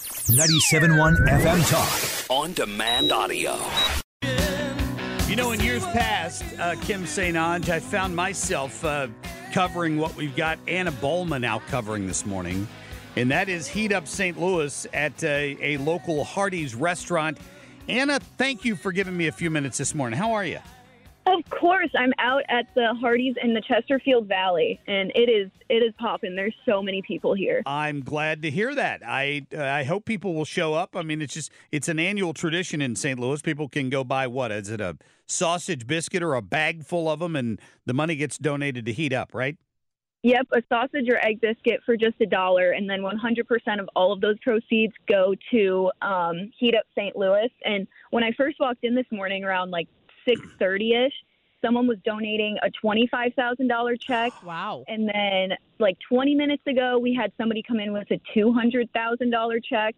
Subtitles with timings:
[0.00, 2.30] 97.1 FM Talk.
[2.30, 3.56] On demand audio.
[5.28, 7.36] You know, in years past, uh, Kim St.
[7.36, 9.08] Ange, I found myself uh,
[9.52, 12.66] covering what we've got Anna Bohlmann out covering this morning,
[13.16, 14.40] and that is Heat Up St.
[14.40, 17.38] Louis at a, a local Hardee's restaurant.
[17.88, 20.18] Anna, thank you for giving me a few minutes this morning.
[20.18, 20.58] How are you?
[21.26, 25.82] Of course, I'm out at the Hardee's in the Chesterfield Valley, and it is it
[25.82, 26.36] is popping.
[26.36, 27.62] There's so many people here.
[27.64, 29.00] I'm glad to hear that.
[29.06, 30.94] I uh, I hope people will show up.
[30.94, 33.18] I mean, it's just it's an annual tradition in St.
[33.18, 33.40] Louis.
[33.40, 37.20] People can go buy what is it a sausage biscuit or a bag full of
[37.20, 39.56] them, and the money gets donated to Heat Up, right?
[40.24, 44.10] Yep, a sausage or egg biscuit for just a dollar, and then 100% of all
[44.10, 47.14] of those proceeds go to um, Heat Up St.
[47.14, 47.50] Louis.
[47.62, 49.86] And when I first walked in this morning, around like
[50.26, 51.12] 6:30 ish,
[51.64, 54.32] someone was donating a $25,000 check.
[54.42, 54.84] Oh, wow.
[54.88, 59.94] And then like 20 minutes ago, we had somebody come in with a $200,000 check.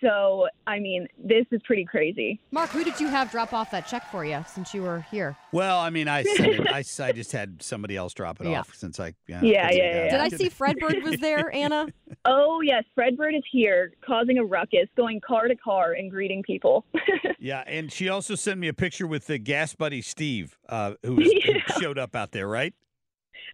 [0.00, 2.40] So, I mean, this is pretty crazy.
[2.50, 5.36] Mark, who did you have drop off that check for you since you were here?
[5.52, 8.60] Well, I mean, I sent it, I, I just had somebody else drop it Yeah.
[8.60, 10.10] off since I Yeah, yeah yeah, get yeah.
[10.10, 11.88] Did I see Fred Bird was there, Anna?
[12.24, 16.42] Oh, yes, Fred Bird is here causing a ruckus, going car to car and greeting
[16.42, 16.84] people.
[17.42, 21.14] Yeah, and she also sent me a picture with the gas buddy Steve, uh, who,
[21.14, 22.74] was, who showed up out there, right?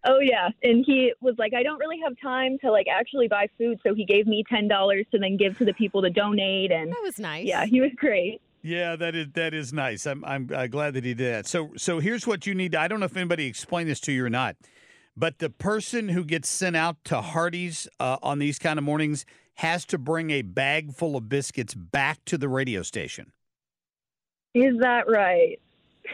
[0.04, 0.48] Oh, yeah.
[0.62, 3.80] And he was like, I don't really have time to like actually buy food.
[3.86, 6.72] So he gave me $10 to then give to the people to donate.
[6.72, 7.46] And That was nice.
[7.46, 8.40] yeah, he was great.
[8.62, 10.08] Yeah, that is that is nice.
[10.08, 11.46] I'm I'm uh, glad that he did that.
[11.46, 12.74] So so here's what you need.
[12.74, 14.56] I don't know if anybody explained this to you or not,
[15.16, 19.24] but the person who gets sent out to Hardee's uh, on these kind of mornings
[19.56, 23.30] has to bring a bag full of biscuits back to the radio station.
[24.52, 25.60] Is that right?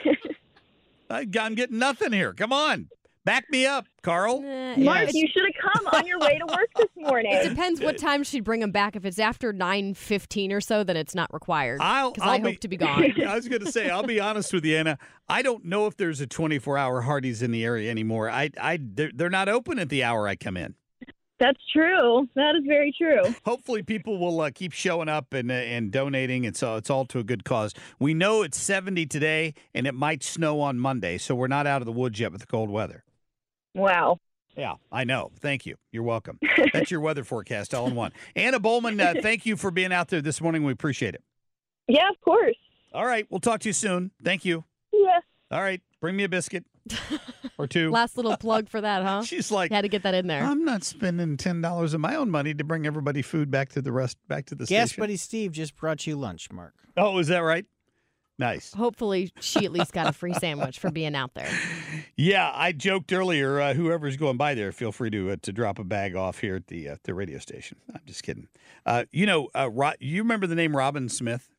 [1.10, 2.34] I, I'm getting nothing here.
[2.34, 2.88] Come on,
[3.24, 4.42] back me up, Carl.
[4.44, 5.14] Eh, Mark, yes.
[5.14, 7.32] you should have come on your way to work this morning.
[7.32, 8.96] It depends what time she'd bring him back.
[8.96, 11.80] If it's after nine fifteen or so, then it's not required.
[11.80, 13.12] I'll, Because I'll I be, hope to be gone.
[13.26, 14.98] I was going to say, I'll be honest with you, Anna.
[15.28, 18.28] I don't know if there's a 24 hour Hardee's in the area anymore.
[18.30, 20.74] I, I, they're, they're not open at the hour I come in.
[21.38, 22.28] That's true.
[22.36, 23.34] That is very true.
[23.44, 27.04] Hopefully, people will uh, keep showing up and uh, and donating, and so it's all
[27.06, 27.74] to a good cause.
[27.98, 31.82] We know it's 70 today, and it might snow on Monday, so we're not out
[31.82, 33.02] of the woods yet with the cold weather.
[33.74, 34.18] Wow.
[34.56, 35.30] Yeah, I know.
[35.40, 35.76] Thank you.
[35.92, 36.38] You're welcome.
[36.72, 38.12] That's your weather forecast all in one.
[38.36, 40.62] Anna Bohlmann, uh, thank you for being out there this morning.
[40.64, 41.22] We appreciate it.
[41.88, 42.56] Yeah, of course.
[42.92, 44.10] All right, we'll talk to you soon.
[44.22, 44.64] Thank you.
[44.92, 45.20] Yeah.
[45.50, 46.64] All right, bring me a biscuit
[47.58, 47.90] or two.
[47.90, 49.22] Last little plug for that, huh?
[49.22, 50.42] She's like, You had to get that in there.
[50.42, 53.80] I'm not spending ten dollars of my own money to bring everybody food back to
[53.80, 55.02] the rest back to the Gas station.
[55.02, 56.74] buddy Steve just brought you lunch, Mark.
[56.98, 57.64] Oh, is that right?
[58.38, 58.72] Nice.
[58.72, 61.48] Hopefully, she at least got a free sandwich for being out there.
[62.16, 63.60] Yeah, I joked earlier.
[63.60, 66.56] Uh, whoever's going by there, feel free to uh, to drop a bag off here
[66.56, 67.78] at the uh, the radio station.
[67.94, 68.48] I'm just kidding.
[68.86, 71.50] Uh, you know, uh, Ro- you remember the name Robin Smith?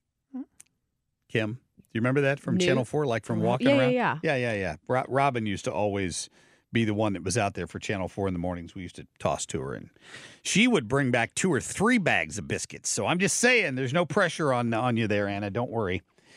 [1.29, 2.65] Kim, do you remember that from New?
[2.65, 3.93] Channel Four, like from walking Yeah, yeah, around?
[3.93, 4.17] yeah.
[4.23, 4.75] yeah, yeah, yeah.
[4.87, 6.29] Ro- Robin used to always
[6.71, 8.75] be the one that was out there for Channel Four in the mornings.
[8.75, 9.89] We used to toss to her, and
[10.43, 12.89] she would bring back two or three bags of biscuits.
[12.89, 15.49] So I'm just saying, there's no pressure on on you there, Anna.
[15.49, 16.01] Don't worry.